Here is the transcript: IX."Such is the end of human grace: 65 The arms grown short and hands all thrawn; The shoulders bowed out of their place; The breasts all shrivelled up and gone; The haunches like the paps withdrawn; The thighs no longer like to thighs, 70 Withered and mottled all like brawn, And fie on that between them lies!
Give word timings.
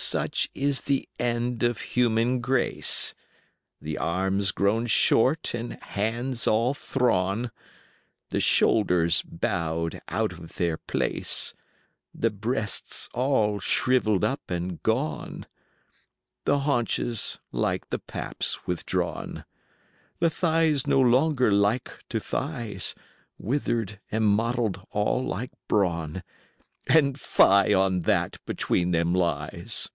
IX."Such 0.00 0.48
is 0.54 0.82
the 0.82 1.08
end 1.18 1.64
of 1.64 1.80
human 1.80 2.40
grace: 2.40 3.14
65 3.80 3.82
The 3.84 3.98
arms 3.98 4.52
grown 4.52 4.86
short 4.86 5.54
and 5.54 5.72
hands 5.72 6.46
all 6.46 6.72
thrawn; 6.72 7.50
The 8.30 8.38
shoulders 8.38 9.22
bowed 9.22 10.00
out 10.06 10.32
of 10.34 10.54
their 10.54 10.76
place; 10.76 11.52
The 12.14 12.30
breasts 12.30 13.08
all 13.12 13.58
shrivelled 13.58 14.22
up 14.22 14.52
and 14.52 14.80
gone; 14.84 15.46
The 16.44 16.60
haunches 16.60 17.40
like 17.50 17.90
the 17.90 17.98
paps 17.98 18.68
withdrawn; 18.68 19.44
The 20.20 20.30
thighs 20.30 20.86
no 20.86 21.00
longer 21.00 21.50
like 21.50 21.90
to 22.10 22.20
thighs, 22.20 22.94
70 23.36 23.36
Withered 23.40 24.00
and 24.12 24.28
mottled 24.28 24.80
all 24.92 25.26
like 25.26 25.50
brawn, 25.66 26.22
And 26.90 27.20
fie 27.20 27.74
on 27.74 28.02
that 28.02 28.42
between 28.46 28.92
them 28.92 29.14
lies! 29.14 29.90